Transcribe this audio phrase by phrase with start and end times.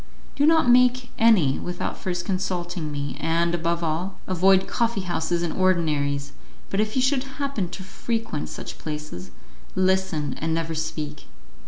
[0.35, 5.53] "Do not make any without first consulting me, and, above all, avoid coffee houses and
[5.53, 6.31] ordinaries,
[6.71, 9.29] but if you should happen to frequent such places,
[9.75, 11.27] listen and never speak.